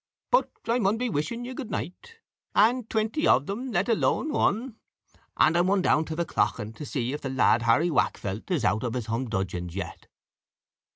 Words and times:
Put 0.31 0.49
I 0.67 0.79
maun 0.79 0.97
pe 0.97 1.09
wishing 1.09 1.45
you 1.45 1.53
goot 1.53 1.69
night, 1.69 2.15
and 2.55 2.89
twenty 2.89 3.27
of 3.27 3.45
them 3.45 3.71
let 3.71 3.85
alane 3.87 4.35
ane, 4.35 4.75
and 5.37 5.55
I 5.55 5.61
maun 5.61 5.83
down 5.83 6.05
to 6.05 6.15
the 6.15 6.25
clachan 6.25 6.73
to 6.77 6.87
see 6.87 7.13
if 7.13 7.21
the 7.21 7.29
lad 7.29 7.61
Harry 7.61 7.91
Waakfelt 7.91 8.49
is 8.49 8.65
out 8.65 8.83
of 8.83 8.95
his 8.95 9.05
humdudgeons 9.05 9.75
yet." 9.75 10.07